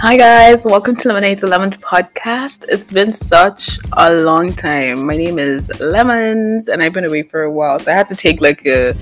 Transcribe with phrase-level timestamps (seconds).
[0.00, 2.64] Hi guys, welcome to Lemonade to Lemons podcast.
[2.68, 5.04] It's been such a long time.
[5.04, 8.14] My name is Lemons and I've been away for a while, so I had to
[8.14, 8.94] take like a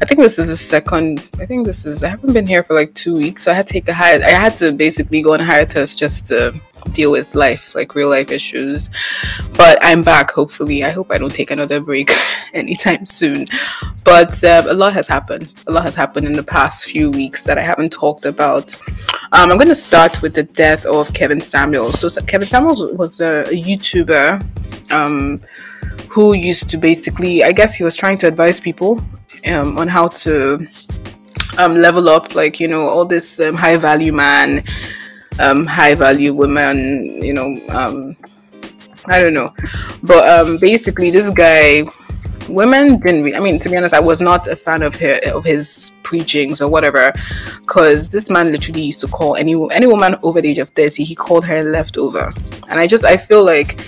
[0.00, 2.74] I think this is the second I think this is I haven't been here for
[2.74, 5.34] like two weeks, so I had to take a high I had to basically go
[5.34, 6.60] on hiatus just to
[6.92, 8.90] deal with life, like real life issues.
[9.56, 10.84] But I'm back, hopefully.
[10.84, 12.12] I hope I don't take another break
[12.54, 13.46] anytime soon.
[14.04, 15.48] But um, a lot has happened.
[15.66, 18.76] A lot has happened in the past few weeks that I haven't talked about.
[19.32, 22.00] Um, I'm going to start with the death of Kevin Samuels.
[22.00, 25.40] So, Kevin Samuels was a, a YouTuber um,
[26.08, 29.00] who used to basically, I guess he was trying to advise people
[29.46, 30.66] um, on how to
[31.58, 34.64] um, level up, like, you know, all this um, high value man
[35.38, 38.16] um, high value women, you know, um,
[39.06, 39.52] I don't know.
[40.02, 41.84] But um, basically, this guy,
[42.48, 43.22] women didn't.
[43.22, 45.92] Re- I mean, to be honest, I was not a fan of his, of his
[46.02, 47.12] preachings or whatever,
[47.60, 51.04] because this man literally used to call any any woman over the age of thirty,
[51.04, 52.32] he called her leftover,
[52.68, 53.86] and I just I feel like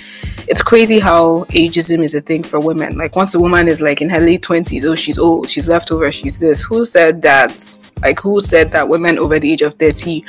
[0.49, 2.97] it's crazy how ageism is a thing for women.
[2.97, 6.11] Like once a woman is like in her late twenties, oh she's old, she's leftover,
[6.11, 6.63] she's this.
[6.63, 7.79] Who said that?
[8.01, 10.25] Like who said that women over the age of thirty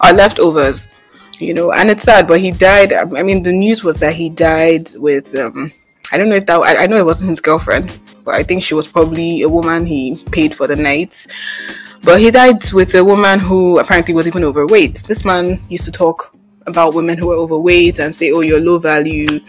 [0.00, 0.86] are leftovers,
[1.38, 1.72] you know.
[1.72, 2.92] And it's sad, but he died.
[2.92, 5.34] I mean, the news was that he died with.
[5.34, 5.70] Um,
[6.12, 6.60] I don't know if that.
[6.60, 9.84] I, I know it wasn't his girlfriend, but I think she was probably a woman
[9.84, 11.26] he paid for the night.
[12.02, 15.04] But he died with a woman who apparently was even overweight.
[15.06, 16.34] This man used to talk
[16.66, 19.40] about women who are overweight and say, "Oh, you're low value."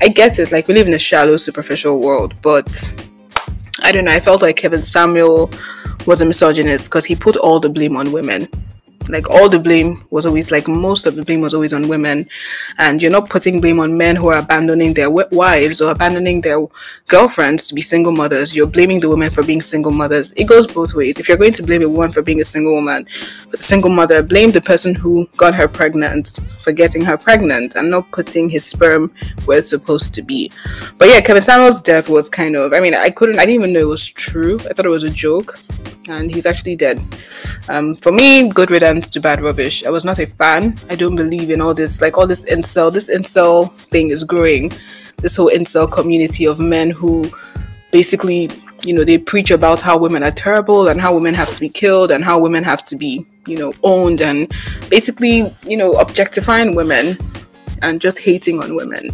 [0.00, 0.50] I get it.
[0.50, 2.68] Like we live in a shallow, superficial world, but
[3.80, 4.12] I don't know.
[4.12, 5.50] I felt like Kevin Samuel
[6.06, 8.48] was a misogynist because he put all the blame on women
[9.08, 12.28] like all the blame was always like most of the blame was always on women.
[12.78, 16.66] And you're not putting blame on men who are abandoning their wives or abandoning their
[17.08, 18.54] girlfriends to be single mothers.
[18.54, 20.32] You're blaming the women for being single mothers.
[20.34, 21.18] It goes both ways.
[21.18, 23.06] If you're going to blame a woman for being a single woman
[23.58, 28.10] single mother blame the person who got her pregnant for getting her pregnant and not
[28.10, 29.10] putting his sperm
[29.44, 30.50] where it's supposed to be.
[30.98, 33.72] But yeah kevin samuel's death was kind of i mean i couldn't i didn't even
[33.72, 34.58] know it was true.
[34.60, 35.58] I thought it was a joke
[36.08, 37.00] and he's actually dead
[37.68, 39.84] um, for me good riddance to bad rubbish.
[39.84, 40.78] I was not a fan.
[40.90, 42.92] I don't believe in all this, like all this incel.
[42.92, 44.72] This incel thing is growing.
[45.18, 47.30] This whole incel community of men who
[47.92, 48.50] basically,
[48.84, 51.68] you know, they preach about how women are terrible and how women have to be
[51.68, 54.52] killed and how women have to be, you know, owned and
[54.88, 57.16] basically, you know, objectifying women
[57.82, 59.10] and just hating on women.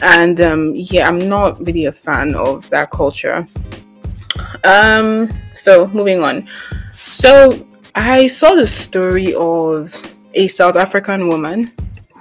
[0.00, 3.46] And um, yeah, I'm not really a fan of that culture.
[4.64, 6.48] Um, so moving on.
[6.94, 9.94] So I saw the story of
[10.34, 11.72] a South African woman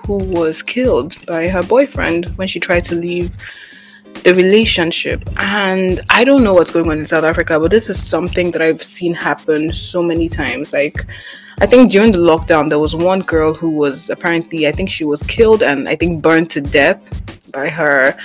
[0.06, 3.36] who was killed by her boyfriend when she tried to leave
[4.24, 5.22] the relationship.
[5.38, 8.62] And I don't know what's going on in South Africa, but this is something that
[8.62, 10.74] I've seen happen so many times.
[10.74, 11.06] Like,
[11.60, 15.04] I think during the lockdown, there was one girl who was apparently, I think she
[15.04, 17.12] was killed and I think burned to death
[17.52, 18.18] by her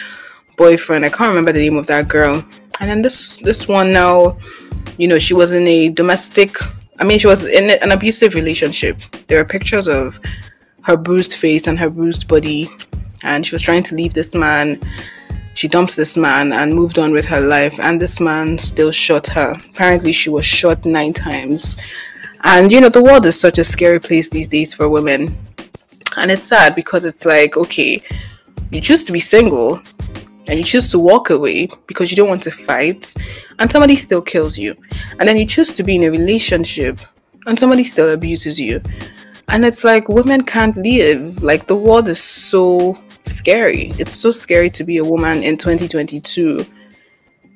[0.56, 1.04] boyfriend.
[1.04, 2.44] I can't remember the name of that girl.
[2.82, 4.36] And then this this one now,
[4.98, 6.58] you know, she was in a domestic
[6.98, 9.00] I mean, she was in an abusive relationship.
[9.26, 10.20] There are pictures of
[10.82, 12.70] her bruised face and her bruised body,
[13.22, 14.80] and she was trying to leave this man.
[15.54, 19.26] She dumped this man and moved on with her life, and this man still shot
[19.28, 19.56] her.
[19.70, 21.76] Apparently, she was shot nine times.
[22.44, 25.36] And you know, the world is such a scary place these days for women.
[26.16, 28.02] And it's sad because it's like, okay,
[28.70, 29.82] you choose to be single,
[30.48, 33.14] and you choose to walk away because you don't want to fight
[33.58, 34.76] and somebody still kills you.
[35.18, 36.98] And then you choose to be in a relationship
[37.46, 38.82] and somebody still abuses you.
[39.48, 41.42] And it's like women can't live.
[41.42, 43.92] Like the world is so scary.
[43.98, 46.66] It's so scary to be a woman in 2022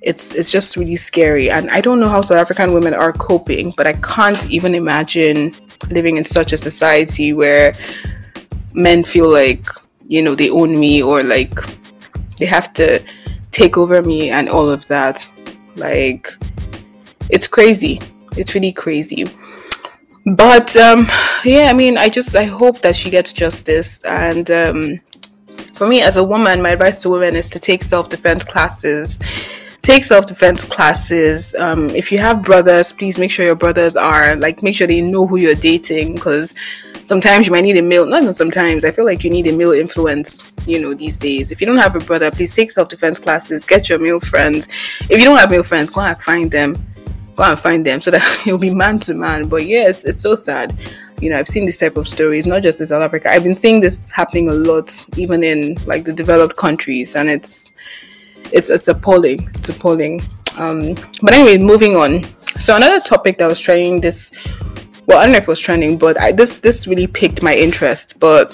[0.02, 1.50] it's it's just really scary.
[1.50, 5.52] And i don't know how south african women are coping but i can't even imagine
[5.90, 7.74] living in such a society where
[8.72, 9.66] men feel like
[10.06, 11.58] you know they own me or like
[12.38, 13.02] they have to
[13.50, 15.28] take over me and all of that.
[15.76, 16.32] Like,
[17.30, 18.00] it's crazy.
[18.36, 19.26] It's really crazy.
[20.34, 21.06] But um,
[21.44, 24.04] yeah, I mean, I just I hope that she gets justice.
[24.04, 25.00] And um,
[25.74, 29.18] for me, as a woman, my advice to women is to take self defense classes.
[29.82, 31.54] Take self defense classes.
[31.54, 35.00] Um, if you have brothers, please make sure your brothers are like make sure they
[35.00, 36.54] know who you're dating because
[37.06, 39.72] sometimes you might need a male not sometimes i feel like you need a male
[39.72, 41.52] influence you know these days.
[41.52, 44.68] If you don't have a brother please take self-defense classes get your male friends.
[45.08, 46.74] If you don't have male friends go and find them.
[47.36, 49.48] Go and find them so that you'll be man to man.
[49.48, 50.78] But yes it's so sad.
[51.20, 53.30] You know i've seen this type of stories not just in south africa.
[53.30, 57.72] I've been seeing this happening a lot even in like the developed countries and it's
[58.52, 59.48] it's it's appalling.
[59.54, 60.20] It's appalling.
[60.58, 62.24] Um but anyway moving on.
[62.58, 64.32] So another topic that was trying this
[65.06, 67.54] well, I don't know if it was trending, but I, this this really piqued my
[67.54, 68.18] interest.
[68.18, 68.52] But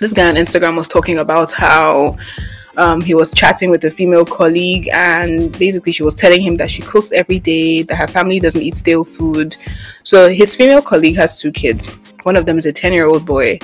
[0.00, 2.16] this guy on Instagram was talking about how
[2.76, 6.70] um, he was chatting with a female colleague, and basically she was telling him that
[6.70, 9.56] she cooks every day, that her family doesn't eat stale food.
[10.02, 11.86] So his female colleague has two kids.
[12.24, 13.58] One of them is a ten-year-old boy,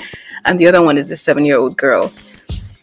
[0.45, 2.13] and the other one is a seven-year-old girl.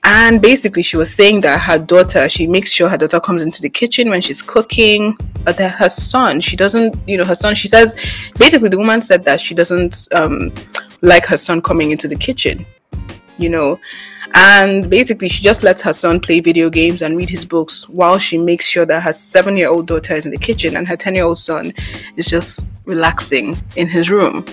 [0.07, 3.59] And basically, she was saying that her daughter, she makes sure her daughter comes into
[3.59, 7.55] the kitchen when she's cooking, but that her son, she doesn't, you know, her son,
[7.55, 7.95] she says,
[8.37, 10.53] basically, the woman said that she doesn't um,
[11.01, 12.67] like her son coming into the kitchen,
[13.39, 13.79] you know.
[14.37, 18.19] And basically, she just lets her son play video games and read his books while
[18.19, 20.97] she makes sure that her seven year old daughter is in the kitchen and her
[20.97, 21.71] 10 year old son
[22.17, 24.45] is just relaxing in his room.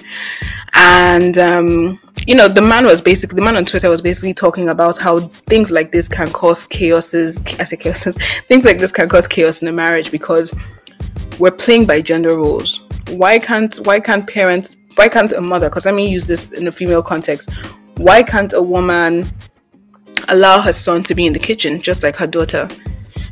[0.75, 1.99] And, um,
[2.29, 5.21] you know, the man was basically, the man on Twitter was basically talking about how
[5.49, 9.63] things like this can cause chaoses, I say chaoses, things like this can cause chaos
[9.63, 10.55] in a marriage because
[11.41, 12.87] we're playing by gender roles.
[13.09, 16.65] Why can't, why can't parents, why can't a mother, because let me use this in
[16.65, 17.51] the female context,
[17.97, 19.29] why can't a woman
[20.33, 22.69] allow her son to be in the kitchen just like her daughter?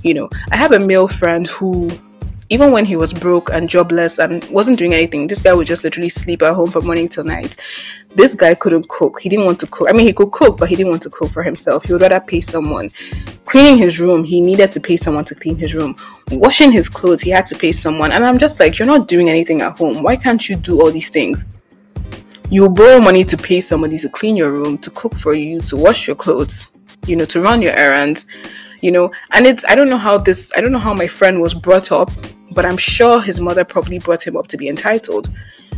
[0.02, 1.90] You know, I have a male friend who
[2.50, 5.84] even when he was broke and jobless and wasn't doing anything, this guy would just
[5.84, 7.56] literally sleep at home from morning till night.
[8.16, 9.20] This guy couldn't cook.
[9.20, 9.88] He didn't want to cook.
[9.88, 11.84] I mean, he could cook, but he didn't want to cook for himself.
[11.84, 12.90] He would rather pay someone.
[13.44, 15.94] Cleaning his room, he needed to pay someone to clean his room.
[16.32, 18.10] Washing his clothes, he had to pay someone.
[18.10, 20.02] And I'm just like, you're not doing anything at home.
[20.02, 21.44] Why can't you do all these things?
[22.48, 25.76] You borrow money to pay somebody to clean your room, to cook for you, to
[25.76, 26.66] wash your clothes,
[27.06, 28.26] you know, to run your errands,
[28.80, 29.10] you know.
[29.32, 31.92] And it's, I don't know how this, I don't know how my friend was brought
[31.92, 32.10] up
[32.52, 35.30] but I'm sure his mother probably brought him up to be entitled.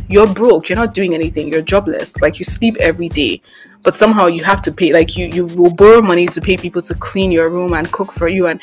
[0.07, 3.41] You're broke, you're not doing anything, you're jobless, like you sleep every day,
[3.83, 6.81] but somehow you have to pay like you you will borrow money to pay people
[6.81, 8.59] to clean your room and cook for you and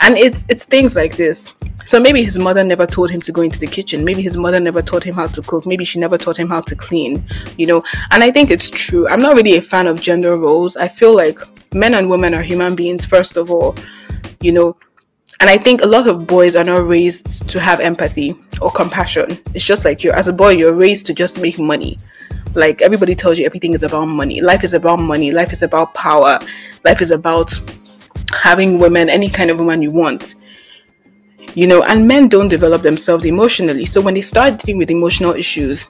[0.00, 1.54] and it's it's things like this.
[1.84, 4.04] So maybe his mother never told him to go into the kitchen.
[4.04, 5.64] Maybe his mother never taught him how to cook.
[5.64, 7.24] Maybe she never taught him how to clean,
[7.56, 7.82] you know.
[8.10, 9.08] And I think it's true.
[9.08, 10.76] I'm not really a fan of gender roles.
[10.76, 11.40] I feel like
[11.72, 13.76] men and women are human beings first of all.
[14.40, 14.76] You know,
[15.40, 19.38] and I think a lot of boys are not raised to have empathy or compassion.
[19.54, 21.98] It's just like you, as a boy, you're raised to just make money.
[22.54, 24.40] Like everybody tells you everything is about money.
[24.40, 25.30] Life is about money.
[25.30, 26.40] Life is about power.
[26.84, 27.52] Life is about
[28.34, 30.34] having women, any kind of woman you want.
[31.54, 33.84] You know, and men don't develop themselves emotionally.
[33.84, 35.88] So when they start dealing with emotional issues,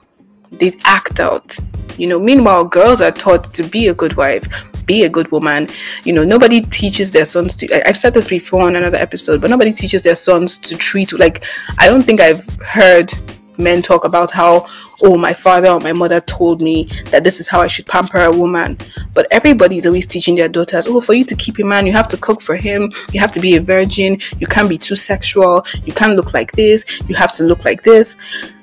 [0.53, 1.59] they act out.
[1.97, 4.47] You know, meanwhile, girls are taught to be a good wife,
[4.88, 5.69] be a good woman.
[6.02, 7.88] You know, nobody teaches their sons to.
[7.88, 11.44] I've said this before on another episode, but nobody teaches their sons to treat like.
[11.79, 13.14] I don't think I've heard
[13.58, 14.67] men talk about how
[15.02, 18.19] oh my father or my mother told me that this is how I should pamper
[18.19, 18.76] a woman.
[19.14, 22.08] But everybody's always teaching their daughters, oh, for you to keep a man, you have
[22.08, 25.64] to cook for him, you have to be a virgin, you can't be too sexual,
[25.85, 28.17] you can't look like this, you have to look like this.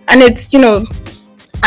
[0.08, 0.86] And it's, you know,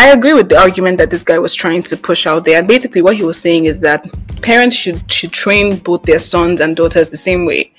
[0.00, 2.61] I agree with the argument that this guy was trying to push out there.
[2.61, 4.06] And basically, what he was saying is that
[4.43, 7.73] parents should should train both their sons and daughters the same way.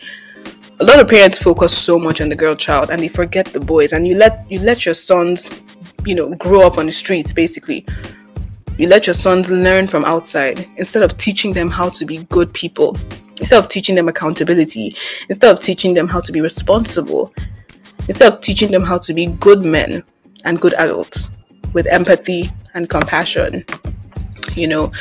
[0.81, 3.61] A lot of parents focus so much on the girl child and they forget the
[3.61, 3.93] boys.
[3.93, 5.49] And you let you let your sons,
[6.05, 7.31] you know, grow up on the streets.
[7.31, 7.85] Basically,
[8.77, 12.53] you let your sons learn from outside instead of teaching them how to be good
[12.53, 12.97] people.
[13.39, 14.93] Instead of teaching them accountability,
[15.29, 17.33] instead of teaching them how to be responsible,
[18.09, 20.03] instead of teaching them how to be good men
[20.43, 21.29] and good adults
[21.73, 23.65] with empathy and compassion
[24.55, 24.91] you know.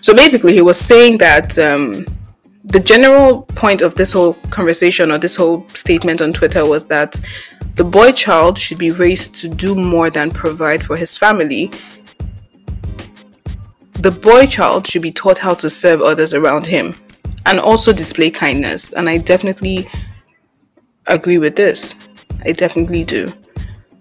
[0.00, 2.06] So basically he was saying that um,
[2.64, 7.18] the general point of this whole conversation or this whole statement on twitter was that
[7.76, 11.70] the boy child should be raised to do more than provide for his family.
[13.94, 16.94] The boy child should be taught how to serve others around him
[17.46, 18.92] and also display kindness.
[18.92, 19.88] And i definitely
[21.06, 21.94] agree with this.
[22.44, 23.32] I definitely do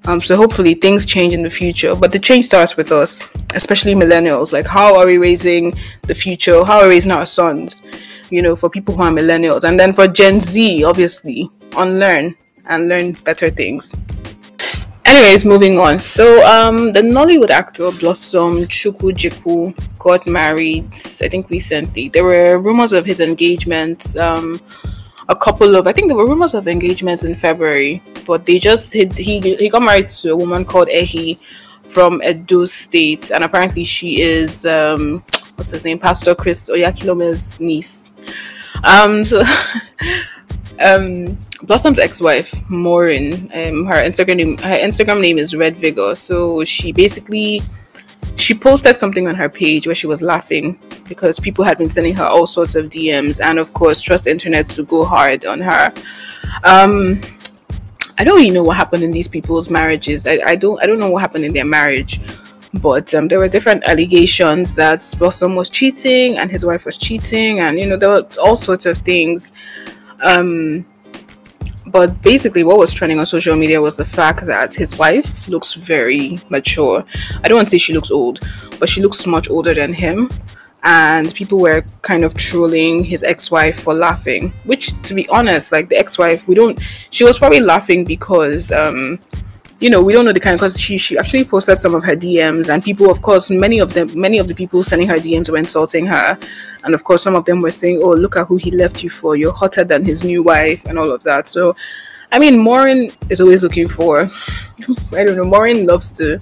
[0.07, 3.93] um, so hopefully things change in the future, but the change starts with us, especially
[3.93, 4.53] millennials.
[4.53, 5.73] Like, how are we raising
[6.03, 6.63] the future?
[6.63, 7.83] How are we raising our sons?
[8.29, 12.35] You know, for people who are millennials, and then for Gen Z, obviously, unlearn
[12.67, 13.93] and learn better things.
[15.05, 15.99] Anyways, moving on.
[15.99, 20.85] So, um, the Nollywood actor Blossom Chukwujekwu got married.
[21.21, 22.07] I think recently.
[22.07, 24.15] There were rumors of his engagement.
[24.17, 24.61] Um,
[25.29, 28.93] a couple of I think there were rumors of engagements in February, but they just
[28.93, 31.39] he he, he got married to a woman called Ehi
[31.83, 35.23] from Edo State, and apparently she is um
[35.55, 38.11] what's his name, Pastor Chris Oyakhilome's niece.
[38.83, 39.41] Um, so
[40.79, 46.15] um Blossom's ex-wife Maureen, um, her Instagram name, her Instagram name is Red Vigor.
[46.15, 47.61] So she basically
[48.35, 52.15] she posted something on her page where she was laughing because people had been sending
[52.15, 55.93] her all sorts of DMs and of course trust internet to go hard on her.
[56.63, 57.21] Um
[58.19, 60.25] I don't really know what happened in these people's marriages.
[60.25, 62.19] I, I don't I don't know what happened in their marriage.
[62.81, 67.59] but um, there were different allegations that Blossom was cheating and his wife was cheating,
[67.59, 69.51] and you know there were all sorts of things.
[70.23, 70.85] Um,
[71.87, 75.73] but basically, what was trending on social media was the fact that his wife looks
[75.73, 77.03] very mature.
[77.43, 78.39] I don't want to say she looks old,
[78.79, 80.29] but she looks much older than him.
[80.83, 85.71] And people were kind of trolling his ex wife for laughing, which, to be honest,
[85.71, 86.79] like the ex wife, we don't,
[87.09, 89.19] she was probably laughing because um,
[89.79, 92.15] you know, we don't know the kind because she she actually posted some of her
[92.15, 95.49] DMs and people, of course, many of them, many of the people sending her DMs
[95.49, 96.37] were insulting her,
[96.83, 99.09] and of course, some of them were saying, "Oh, look at who he left you
[99.09, 99.35] for.
[99.35, 101.47] You're hotter than his new wife," and all of that.
[101.47, 101.75] So,
[102.31, 104.21] I mean, Maureen is always looking for,
[105.13, 106.41] I don't know, Maureen loves to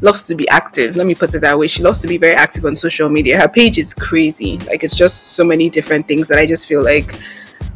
[0.00, 0.96] loves to be active.
[0.96, 1.66] Let me put it that way.
[1.66, 3.40] She loves to be very active on social media.
[3.40, 4.58] Her page is crazy.
[4.58, 7.20] Like it's just so many different things that I just feel like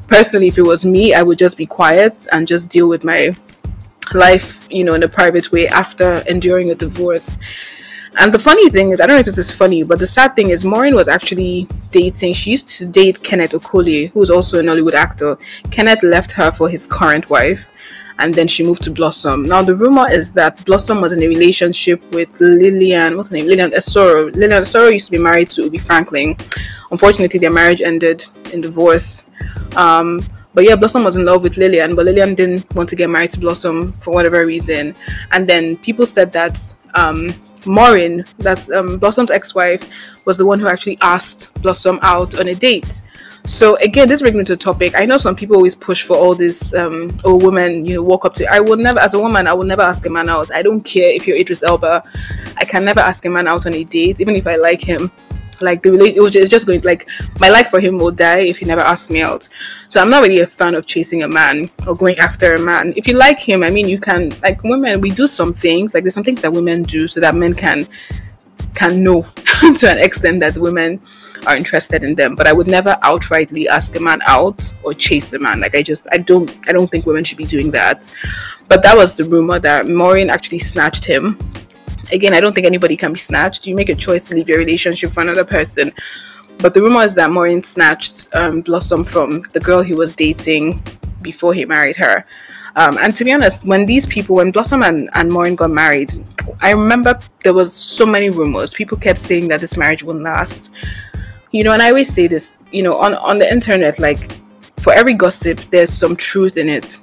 [0.07, 3.35] personally if it was me, I would just be quiet and just deal with my
[4.15, 7.39] life, you know, in a private way after enduring a divorce.
[8.19, 10.37] And the funny thing is, I don't know if this is funny, but the sad
[10.37, 12.35] thing is, Maureen was actually dating.
[12.35, 15.39] She used to date Kenneth Okolie, who's also an Nollywood actor.
[15.71, 17.72] Kenneth left her for his current wife,
[18.23, 19.49] and then she moved to Blossom.
[19.49, 23.47] Now, the rumor is that Blossom was in a relationship with Lillian, what's her name?
[23.47, 24.33] Lillian Esoro.
[24.33, 26.37] Lillian Esoro used to be married to Ubi Franklin.
[26.93, 29.25] Unfortunately, their marriage ended in divorce.
[29.75, 30.25] Um,
[30.55, 33.31] but yeah, Blossom was in love with Lillian, but Lillian didn't want to get married
[33.31, 34.95] to Blossom for whatever reason.
[35.33, 36.57] And then people said that
[36.95, 37.35] um,
[37.67, 39.89] Maureen, that's um, Blossom's ex-wife,
[40.27, 43.03] was the one who actually asked Blossom out on a date.
[43.45, 44.95] So again, this brings me to a topic.
[44.97, 46.75] I know some people always push for all this.
[46.75, 48.47] Um, oh, women, you know, walk up to.
[48.47, 50.53] I would never, as a woman, I would never ask a man out.
[50.53, 52.05] I don't care if you're Idris Elba.
[52.57, 55.11] I can never ask a man out on a date, even if I like him
[55.63, 57.09] like the relation it just, it's just going like
[57.39, 59.49] my like for him will die if he never asks me out
[59.89, 62.93] so i'm not really a fan of chasing a man or going after a man
[62.97, 66.03] if you like him i mean you can like women we do some things like
[66.03, 67.87] there's some things that women do so that men can
[68.75, 69.23] can know
[69.77, 71.01] to an extent that women
[71.47, 75.33] are interested in them but i would never outrightly ask a man out or chase
[75.33, 78.11] a man like i just i don't i don't think women should be doing that
[78.69, 81.39] but that was the rumor that maureen actually snatched him
[82.13, 83.67] again, I don't think anybody can be snatched.
[83.67, 85.93] You make a choice to leave your relationship for another person.
[86.59, 90.83] But the rumor is that Maureen snatched um, Blossom from the girl he was dating
[91.23, 92.25] before he married her.
[92.77, 96.13] Um, and to be honest, when these people, when Blossom and, and Maureen got married,
[96.61, 98.73] I remember there was so many rumors.
[98.73, 100.71] People kept saying that this marriage wouldn't last.
[101.53, 104.33] You know, and I always say this, you know, on, on the internet, like
[104.81, 106.99] for every gossip, there's some truth in it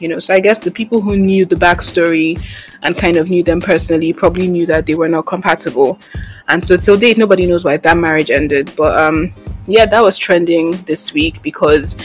[0.00, 0.18] you know.
[0.18, 2.42] So I guess the people who knew the backstory
[2.82, 5.98] and kind of knew them personally probably knew that they were not compatible.
[6.48, 8.72] And so till date, nobody knows why that marriage ended.
[8.76, 9.32] But um,
[9.66, 11.96] yeah, that was trending this week because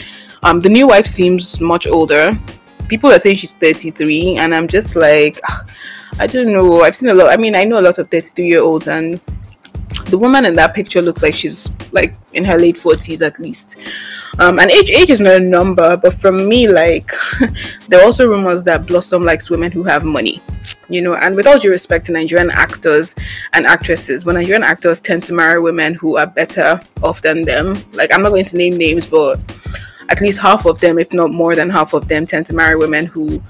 [0.42, 2.38] um, the new wife seems much older.
[2.88, 5.40] People are saying she's 33, and I'm just like,
[6.18, 6.82] I don't know.
[6.82, 7.32] I've seen a lot.
[7.32, 9.20] I mean, I know a lot of 33 year olds, and
[10.10, 13.76] the woman in that picture looks like she's like in her late 40s at least.
[14.38, 17.10] Um, and age age is not a number but from me like
[17.88, 20.42] there are also rumors that blossom likes women who have money
[20.88, 21.14] you know?
[21.14, 23.14] And with all due respect to nigerian actors
[23.52, 27.82] and actresses when nigerian actors tend to marry women who are better off than them.
[27.92, 29.40] Like i'm not going to name names but
[30.08, 32.76] at least half of them if not more than half of them tend to marry
[32.76, 33.42] women who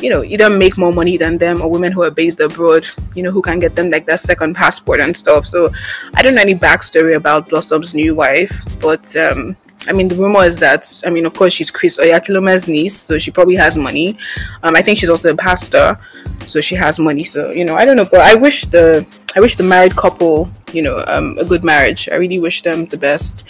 [0.00, 3.22] you know, either make more money than them or women who are based abroad, you
[3.22, 5.46] know, who can get them like that second passport and stuff.
[5.46, 5.70] So
[6.14, 9.56] I don't know any backstory about Blossom's new wife, but um,
[9.88, 13.18] I mean, the rumor is that, I mean, of course, she's Chris Oyakhilome's niece, so
[13.18, 14.18] she probably has money.
[14.62, 15.98] Um, I think she's also a pastor,
[16.46, 17.24] so she has money.
[17.24, 19.06] So, you know, I don't know, but I wish the
[19.36, 22.08] I wish the married couple, you know, um, a good marriage.
[22.10, 23.44] I really wish them the best.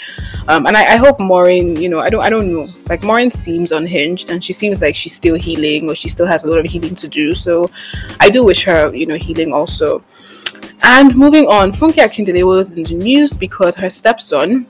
[0.46, 2.68] Um, and I, I, hope Maureen, you know, I don't, I don't know.
[2.88, 6.44] Like Maureen seems unhinged, and she seems like she's still healing, or she still has
[6.44, 7.34] a lot of healing to do.
[7.34, 7.70] So,
[8.20, 10.04] I do wish her, you know, healing also.
[10.82, 14.66] And moving on, Funke Akindele was in the news because her stepson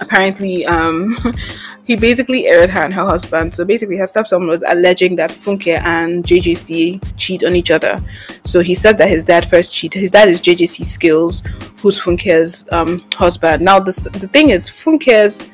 [0.00, 1.16] apparently um
[1.86, 3.54] he basically aired her and her husband.
[3.54, 8.00] So basically, her stepson was alleging that Funke and JJC cheat on each other.
[8.44, 10.02] So he said that his dad first cheated.
[10.02, 11.46] His dad is JJC Skillz,
[11.80, 13.62] who's Funke's um, husband.
[13.62, 15.48] Now, this, the thing is, Funke's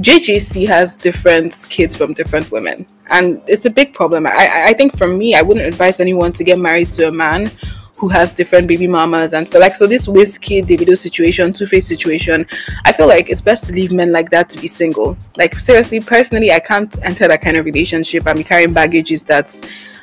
[0.00, 4.26] JJC has different kids from different women, and it's a big problem.
[4.26, 7.50] I, I think for me, I wouldn't advise anyone to get married to a man
[7.98, 11.86] who has different baby mamas and so like so this Wizkid Davido situation, Two Face
[11.86, 12.46] situation,
[12.84, 15.16] I feel like it's best to leave men like that to be single.
[15.36, 19.48] Like seriously, personally, I can't enter that kind of relationship be carrying baggages that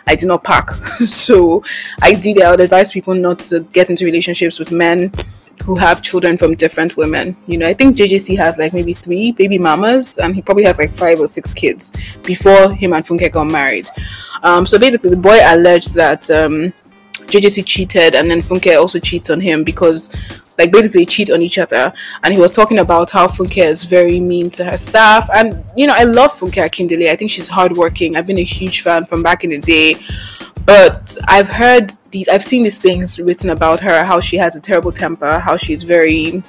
[0.08, 0.70] I did not pack.
[0.72, 1.64] so
[2.02, 5.12] ideally, I would advise people not to get into relationships with men
[5.64, 7.38] who have children from different women.
[7.48, 10.78] You know, I think JJC has like maybe three baby mamas, and he probably has
[10.78, 13.88] like five or six kids before him and Funke got married.
[14.44, 16.74] Um, so basically, the boy alleged that um,
[17.28, 20.10] JJC cheated and then Funke also cheats on him because
[20.58, 21.94] like basically they cheat on each other.
[22.24, 25.30] And he was talking about how Funke is very mean to her staff.
[25.34, 27.10] And you know I love Funke Akindele.
[27.10, 28.16] I think she's hardworking.
[28.16, 29.96] I've been a huge fan from back in the day.
[30.66, 34.62] But I've heard these I've seen these things written about her how she has a
[34.62, 36.42] terrible temper how she's very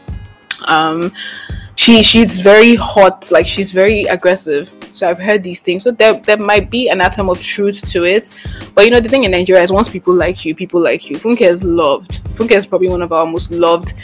[0.66, 1.12] um
[1.76, 3.31] she she's very hot.
[3.31, 5.82] Like she's very aggressive so I've heard these things.
[5.82, 8.32] So there, there might be an atom of truth to it.
[8.74, 11.16] But you know, the thing in Nigeria is once people like you, people like you.
[11.16, 12.24] Funke is loved.
[12.36, 13.94] Funke is probably one of our most loved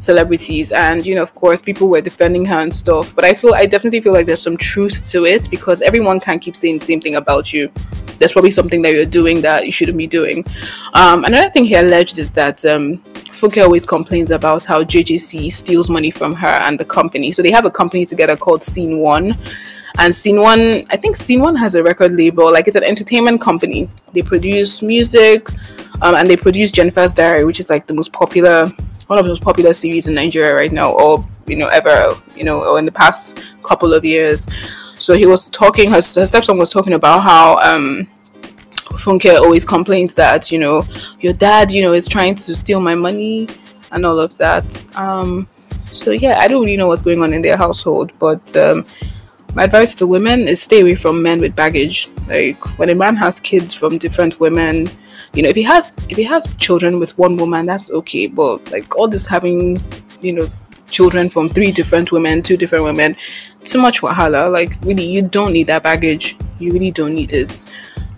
[0.00, 3.52] celebrities and you know of course people were defending her and stuff but i feel
[3.52, 6.84] i definitely feel like there's some truth to it because everyone can't keep saying the
[6.86, 7.70] same thing about you
[8.16, 10.42] there's probably something that you're doing that you shouldn't be doing
[10.94, 12.96] um, another thing he alleged is that um,
[13.40, 17.32] Funke always complains about how JJC steals money from her and the company.
[17.32, 19.34] So they have a company together called Scene One,
[19.98, 23.40] and Scene One, I think Scene One has a record label, like it's an entertainment
[23.40, 23.88] company.
[24.12, 25.48] They produce music,
[26.02, 28.66] um, and they produce Jenifa's Diary, which is like the most popular,
[29.06, 32.44] one of the most popular series in Nigeria right now, or you know ever, you
[32.44, 34.48] know, or in the past couple of years.
[34.98, 35.90] So he was talking.
[35.90, 38.06] Her, her stepson was talking about how um,
[39.00, 40.84] Funke always complains that you know
[41.20, 43.48] your dad, you know, is trying to steal my money
[43.92, 44.86] and all of that.
[44.96, 45.48] Um,
[45.92, 48.84] so yeah, I don't really know what's going on in their household, but um,
[49.54, 52.08] my advice to women is stay away from men with baggage.
[52.28, 54.88] Like when a man has kids from different women,
[55.34, 58.26] you know, if he has if he has children with one woman, that's okay.
[58.26, 59.80] But like all this having,
[60.20, 60.48] you know,
[60.90, 63.16] children from three different women, two different women,
[63.64, 64.50] too much wahala.
[64.50, 66.36] Like really, you don't need that baggage.
[66.58, 67.66] You really don't need it.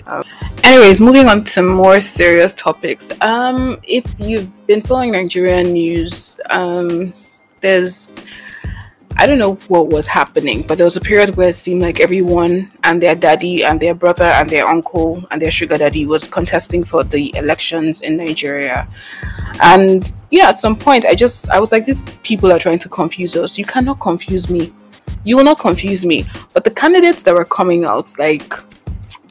[0.06, 0.24] Um,
[0.64, 3.10] anyways, moving on to more serious topics.
[3.20, 7.14] Um, if you've been following Nigerian news, um,
[7.60, 8.22] there's
[9.16, 12.00] I don't know what was happening, but there was a period where it seemed like
[12.00, 16.26] everyone and their daddy and their brother and their uncle and their sugar daddy was
[16.26, 18.88] contesting for the elections in Nigeria.
[19.62, 22.78] And you know, at some point I just I was like, these people are trying
[22.80, 23.58] to confuse us.
[23.58, 24.72] You cannot confuse me.
[25.24, 26.26] You will not confuse me.
[26.54, 28.52] But the candidates that were coming out, like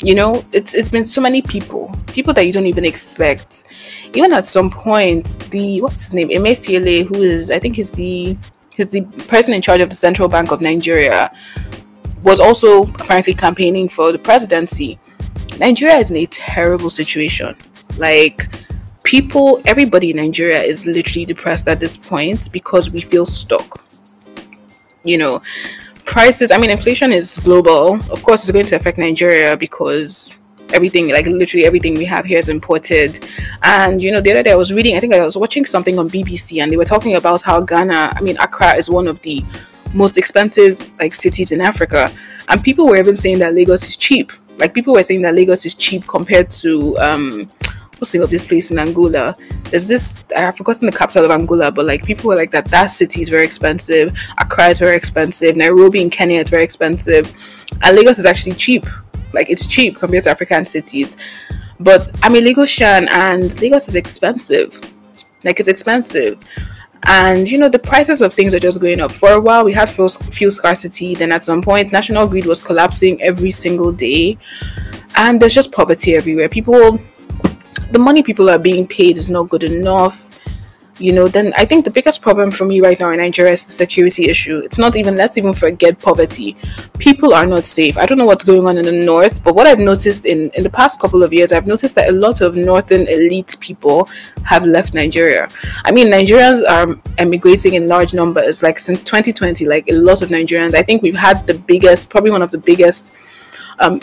[0.04, 3.66] you know, it's it's been so many people, people that you don't even expect.
[4.14, 8.38] Even at some point, the what's his name, Emefiele, who is I think he's the
[8.76, 11.32] he's the person in charge of the Central Bank of Nigeria,
[12.24, 15.00] was also apparently campaigning for the presidency.
[15.60, 17.56] Nigeria is in a terrible situation.
[17.98, 18.48] Like,
[19.04, 23.84] people, everybody in Nigeria is literally depressed at this point because we feel stuck.
[25.04, 25.42] You know,
[26.06, 27.96] prices, I mean, inflation is global.
[28.12, 30.38] Of course, it's going to affect Nigeria because
[30.74, 33.28] everything like literally everything we have here is imported.
[33.64, 36.00] And you know the other day i was reading i think i was watching something
[36.00, 39.22] on bbc and they were talking about how ghana i mean accra is one of
[39.22, 39.44] the
[39.94, 42.12] most expensive like cities in africa.
[42.48, 44.32] And people were even saying that lagos is cheap.
[44.58, 47.52] Like people were saying that lagos is cheap compared to um
[47.98, 49.36] what's the name of this place in angola?
[49.66, 52.88] There's this i've forgotten the capital of angola but like people were like that that
[52.88, 54.16] city is very expensive.
[54.38, 55.56] Accra is very expensive.
[55.56, 57.34] Nairobi in kenya is very expensive.
[57.82, 58.86] And lagos is actually cheap
[59.34, 61.18] like it's cheap compared to African cities.
[61.80, 64.80] But I'm a Lagosian and Lagos is expensive.
[65.44, 66.44] Like it's expensive.
[67.04, 69.12] And you know, the prices of things are just going up.
[69.12, 71.16] For a while, we had fuel, fuel scarcity.
[71.16, 74.38] Then at some point, national grid was collapsing every single day.
[75.16, 76.48] And there's just poverty everywhere.
[76.48, 77.00] People,
[77.92, 80.31] the money people are being paid is not good enough
[81.00, 83.66] you know, then I think the biggest problem for me right now in Nigeria is
[83.66, 84.60] the security issue.
[84.60, 86.56] It's not even, let's even forget poverty.
[87.00, 87.98] People are not safe.
[87.98, 90.64] I don't know what's going on in the north, but what I've noticed in, in
[90.64, 94.08] the past couple of years, I've noticed that a lot of northern elite people
[94.44, 95.50] have left Nigeria.
[95.86, 98.62] I mean, Nigerians are emigrating in large numbers.
[98.62, 102.32] Like since 2020, like a lot of Nigerians, I think we've had the biggest, probably
[102.32, 103.16] one of the biggest,
[103.80, 104.02] um,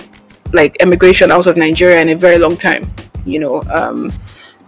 [0.52, 2.90] like emigration out of Nigeria in a very long time.
[3.24, 4.12] You know, um,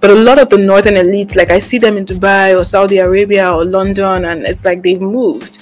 [0.00, 2.98] but a lot of the northern elites, like I see them in Dubai or Saudi
[2.98, 5.58] Arabia or London, and it's like they've moved,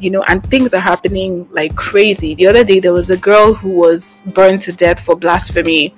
[0.00, 2.34] you know, and things are happening like crazy.
[2.34, 5.94] The other day, there was a girl who was burned to death for blasphemy.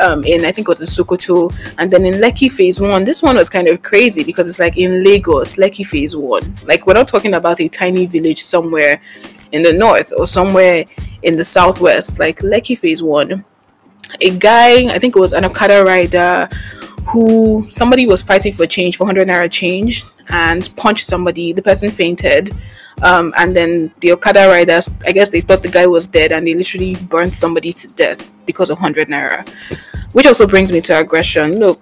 [0.00, 3.20] Um, in I think it was in Sokoto, and then in Lekki Phase One, this
[3.22, 6.54] one was kind of crazy because it's like in Lagos, Lekki Phase One.
[6.64, 9.00] Like we're not talking about a tiny village somewhere
[9.50, 10.84] in the north or somewhere
[11.22, 13.44] in the southwest, like Lekki Phase One.
[14.20, 16.48] A guy, I think it was an Okada rider,
[17.08, 21.52] who somebody was fighting for change for 100 naira change and punched somebody.
[21.52, 22.52] The person fainted
[23.02, 26.46] um, and then the okada riders i guess they thought the guy was dead and
[26.46, 29.48] they literally burned somebody to death because of 100 naira.
[30.12, 31.58] Which also brings me to aggression.
[31.58, 31.80] Look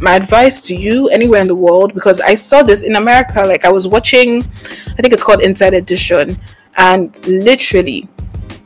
[0.00, 3.64] my advice to you anywhere in the world because i saw this in america like
[3.64, 6.36] i was watching i think it's called inside edition
[6.76, 8.08] and literally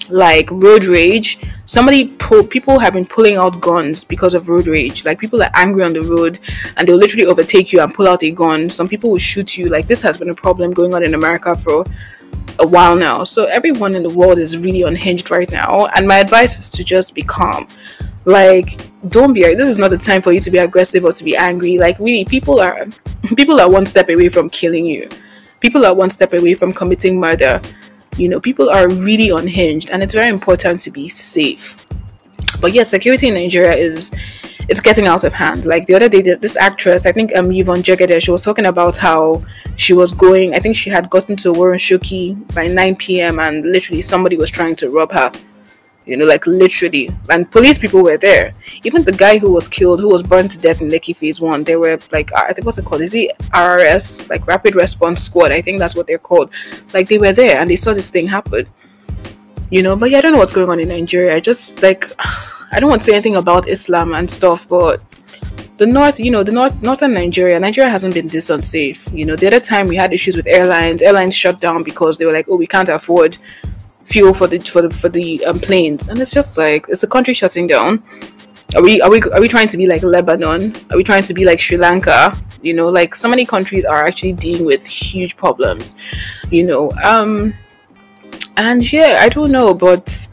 [0.09, 5.05] like road rage somebody pull people have been pulling out guns because of road rage.
[5.05, 6.39] Like people are angry on the road
[6.77, 8.71] and they'll literally overtake you and pull out a gun.
[8.71, 9.69] Some people will shoot you.
[9.69, 11.85] Like this has been a problem going on in america for
[12.59, 13.23] a while now.
[13.23, 15.87] So everyone in the world is really unhinged right now.
[15.95, 17.69] And my advice is to just be calm.
[18.25, 21.23] Like don't be this is not the time for you to be aggressive or to
[21.23, 21.77] be angry.
[21.77, 22.87] Like really people are
[23.37, 25.07] people are one step away from killing you.
[25.61, 27.61] People are one step away from committing murder
[28.19, 31.77] you know, people are really unhinged, and it's very important to be safe.
[32.61, 34.13] But yes, security in Nigeria is
[34.69, 35.65] it's getting out of hand.
[35.65, 38.97] Like the other day, this actress, I think um Yvonne Jegede, she was talking about
[38.97, 39.45] how
[39.77, 40.55] she was going.
[40.55, 43.39] I think she had gotten to Warren Shoki by 9 p.m.
[43.39, 45.31] and literally somebody was trying to rob her
[46.09, 47.11] you know, like literally.
[47.29, 48.55] And police people were there.
[48.83, 51.65] Even the guy who was killed, who was burned to death in Lekki Phase 1,
[51.65, 53.03] they were like, I think what's it called?
[53.03, 55.53] Is it RRS, like Rapid Response Squad?
[55.53, 56.51] I think that's what they're called.
[56.95, 58.67] Like they were there and they saw this thing happen.
[59.71, 61.37] You know, but yeah, I don't know what's going on in Nigeria.
[61.37, 62.11] I just like,
[62.73, 65.03] I don't want to say anything about Islam and stuff, but
[65.77, 69.37] the north you know the north northern nigeria nigeria hasn't been this unsafe you know
[69.37, 72.47] the other time we had issues with airlines airlines shut down because they were like
[72.49, 73.39] oh we can't afford
[74.09, 77.07] fuel for the for the for the um, planes, and it's just like it's a
[77.09, 78.03] country shutting down.
[78.75, 80.75] Are we are we are we trying to be like Lebanon?
[80.91, 82.37] Are we trying to be like Sri Lanka?
[82.63, 85.95] You know, like so many countries are actually dealing with huge problems.
[86.51, 87.55] You know, um,
[88.57, 90.29] and yeah, I don't know, but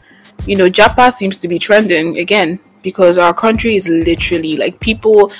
[0.46, 5.30] you know, Japa seems to be trending again because our country is literally like people.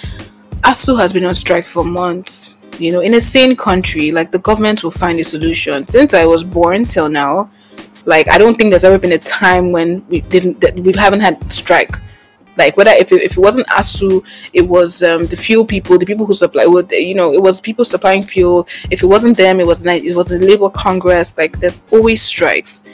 [0.63, 2.57] ASUU has been on strike for months.
[2.79, 5.87] You know, in a sane country, like the government will find a solution.
[5.89, 7.51] Since I was born till now,
[8.07, 11.21] like I don't think there's ever been a time when we didn't that we haven't
[11.21, 11.99] had strike.
[12.57, 16.07] Like whether if it, if it wasn't ASUU, it was um, the fuel people, the
[16.07, 16.65] people who supply.
[16.65, 18.67] Well, you know, it was people supplying fuel.
[18.91, 21.37] If it wasn't them, it was it was the Labour Congress.
[21.37, 22.85] Like there's always strikes.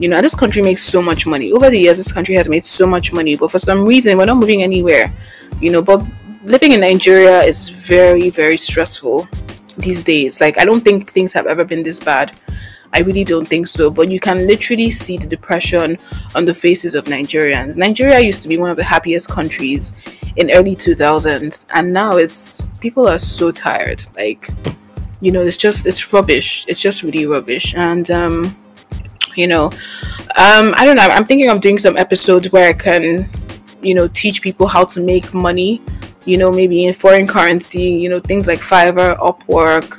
[0.00, 1.52] You know, this country makes so much money.
[1.52, 4.26] Over the years, this country has made so much money, but for some reason, we're
[4.26, 5.12] not moving anywhere.
[5.60, 6.04] You know, but
[6.44, 9.28] living in Nigeria is very, very stressful
[9.76, 10.40] these days.
[10.40, 12.32] Like, I don't think things have ever been this bad.
[12.92, 13.90] I really don't think so.
[13.90, 15.98] But you can literally see the depression
[16.34, 17.76] on the faces of Nigerians.
[17.76, 19.94] Nigeria used to be one of the happiest countries
[20.36, 24.02] in early 2000s, and now it's people are so tired.
[24.16, 24.50] Like,
[25.20, 26.64] you know, it's just it's rubbish.
[26.68, 27.74] It's just really rubbish.
[27.74, 28.56] And um,
[29.36, 29.66] you know,
[30.36, 31.02] um, I don't know.
[31.02, 33.28] I'm thinking of doing some episodes where I can,
[33.82, 35.82] you know, teach people how to make money.
[36.24, 37.82] You know, maybe in foreign currency.
[37.82, 39.98] You know, things like Fiverr, Upwork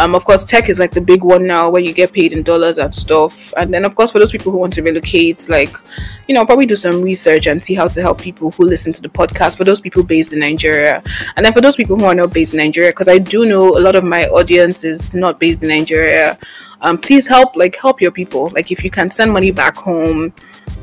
[0.00, 2.42] um, of course, tech is like the big one now where you get paid in
[2.42, 3.52] dollars and stuff.
[3.58, 5.76] And then, of course, for those people who want to relocate, like,
[6.26, 9.02] you know, probably do some research and see how to help people who listen to
[9.02, 11.02] the podcast for those people based in Nigeria.
[11.36, 13.76] And then for those people who are not based in Nigeria, because I do know
[13.76, 16.38] a lot of my audience is not based in Nigeria,
[16.80, 18.48] um, please help, like, help your people.
[18.54, 20.32] Like, if you can send money back home,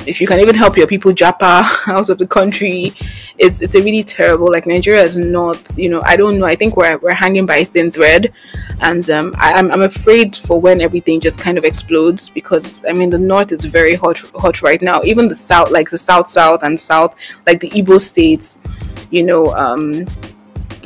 [0.06, 2.94] if you can even help your people japa out of the country
[3.38, 6.56] it's it's a really terrible like nigeria is not you know i don't know i
[6.56, 8.34] think we're, we're hanging by a thin thread.
[8.80, 12.86] And um, I, am I'm, I'm afraid for when everything just kind of explodes because
[12.88, 15.02] i mean the north is very hot hot right now.
[15.04, 17.16] Even the south like the south south and south
[17.48, 18.60] like the Igbo states
[19.10, 20.06] you know um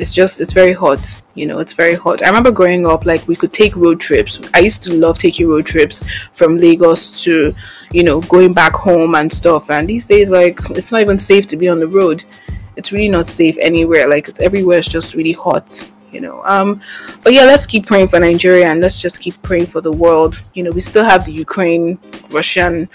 [0.02, 2.22] it's just it's very hot you know it's very hot.
[2.22, 4.40] I remember growing up like we could take road trips.
[4.54, 7.54] I used to love taking road trips from lagos to
[7.92, 9.70] you know going back home and stuff.
[9.70, 12.24] And these days like it's not even safe to be on the road.
[12.76, 14.10] It's really not safe anywhere.
[14.10, 16.42] Like it's everywhere it's just really hot you know.
[16.44, 16.82] Um
[17.24, 20.42] but yeah let's keep praying for nigeria and let's just keep praying for the world.
[20.54, 21.98] You know we still have the ukraine
[22.30, 22.90] russian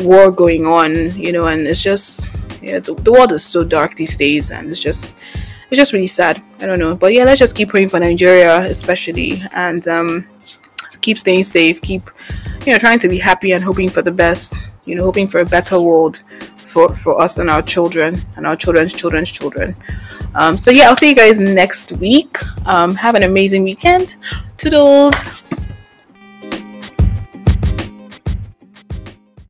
[0.00, 2.30] war going on you know and it's just
[2.62, 5.16] yeah the, the world is so dark these days and it's just
[5.70, 6.42] it's just really sad.
[6.60, 6.96] I don't know.
[6.96, 10.26] But yeah, let's just keep praying for Nigeria, especially, and um,
[11.00, 12.02] keep staying safe, keep,
[12.66, 15.40] you know, trying to be happy and hoping for the best, you know, hoping for
[15.40, 16.22] a better world
[16.56, 19.74] for, for us and our children and our children's children's children.
[20.34, 22.38] Um, so yeah, I'll see you guys next week.
[22.66, 24.16] Um, have an amazing weekend.
[24.56, 25.42] Toodles.